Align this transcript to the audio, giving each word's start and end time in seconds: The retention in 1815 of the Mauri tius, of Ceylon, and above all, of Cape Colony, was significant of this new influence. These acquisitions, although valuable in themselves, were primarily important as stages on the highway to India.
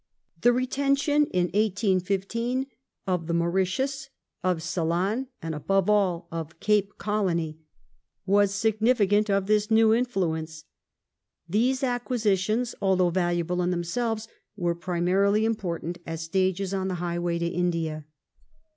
The 0.41 0.51
retention 0.51 1.27
in 1.27 1.43
1815 1.53 2.65
of 3.05 3.27
the 3.27 3.35
Mauri 3.35 3.65
tius, 3.65 4.07
of 4.43 4.63
Ceylon, 4.63 5.27
and 5.43 5.53
above 5.53 5.91
all, 5.91 6.27
of 6.31 6.59
Cape 6.59 6.97
Colony, 6.97 7.59
was 8.25 8.51
significant 8.51 9.29
of 9.29 9.45
this 9.45 9.69
new 9.69 9.93
influence. 9.93 10.63
These 11.47 11.83
acquisitions, 11.83 12.73
although 12.81 13.11
valuable 13.11 13.61
in 13.61 13.69
themselves, 13.69 14.27
were 14.55 14.73
primarily 14.73 15.45
important 15.45 15.99
as 16.07 16.23
stages 16.23 16.73
on 16.73 16.87
the 16.87 16.95
highway 16.95 17.37
to 17.37 17.45
India. 17.45 18.05